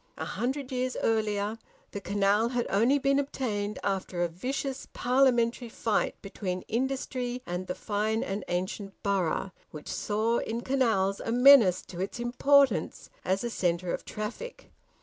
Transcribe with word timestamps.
A 0.17 0.25
hundred 0.25 0.71
years 0.71 0.97
earlier 1.03 1.59
the 1.91 2.01
canal 2.01 2.49
had 2.49 2.65
only 2.71 2.97
been 2.97 3.19
obtained 3.19 3.77
after 3.83 4.23
a 4.23 4.27
vicious 4.27 4.87
Parliamentary 4.93 5.69
fight 5.69 6.19
between 6.23 6.63
industry 6.63 7.43
and 7.45 7.67
the 7.67 7.75
fine 7.75 8.23
and 8.23 8.43
ancient 8.47 8.93
borough, 9.03 9.51
which 9.69 9.87
saw 9.87 10.39
in 10.39 10.61
canals 10.61 11.19
a 11.23 11.31
menace 11.31 11.83
to 11.83 12.01
its 12.01 12.19
importance 12.19 13.11
as 13.23 13.43
a 13.43 13.51
centre 13.51 13.93
of 13.93 14.03
traffic. 14.03 14.71